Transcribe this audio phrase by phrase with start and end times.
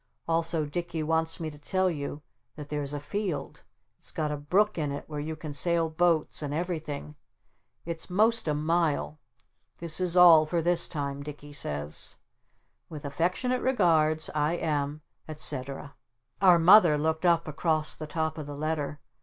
[0.27, 2.23] Also Dicky wants me to tell you
[2.55, 3.61] that there's a field.
[3.99, 7.13] It's got a brook in it where you can sail boats and everything.
[7.85, 9.19] It's most a mile.
[9.77, 12.15] This is all for this time Dicky says.
[12.89, 15.93] "With affectionate regards, I am, etc."
[16.41, 18.99] Our Mother looked up across the top of the letter.